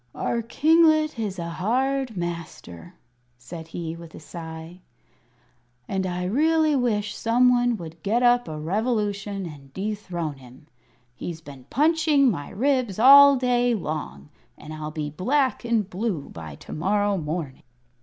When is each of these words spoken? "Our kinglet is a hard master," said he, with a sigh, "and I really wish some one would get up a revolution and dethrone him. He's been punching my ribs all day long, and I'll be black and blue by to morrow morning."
"Our 0.15 0.41
kinglet 0.41 1.19
is 1.19 1.37
a 1.37 1.47
hard 1.47 2.17
master," 2.17 2.95
said 3.37 3.67
he, 3.67 3.95
with 3.95 4.15
a 4.15 4.19
sigh, 4.19 4.81
"and 5.87 6.07
I 6.07 6.23
really 6.23 6.75
wish 6.75 7.15
some 7.15 7.51
one 7.51 7.77
would 7.77 8.01
get 8.01 8.23
up 8.23 8.47
a 8.47 8.57
revolution 8.59 9.45
and 9.45 9.71
dethrone 9.75 10.37
him. 10.37 10.65
He's 11.13 11.39
been 11.39 11.65
punching 11.69 12.31
my 12.31 12.49
ribs 12.49 12.97
all 12.97 13.35
day 13.35 13.75
long, 13.75 14.29
and 14.57 14.73
I'll 14.73 14.89
be 14.89 15.11
black 15.11 15.63
and 15.63 15.87
blue 15.87 16.29
by 16.29 16.55
to 16.55 16.73
morrow 16.73 17.15
morning." 17.15 17.61